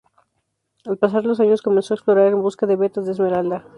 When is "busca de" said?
2.41-2.75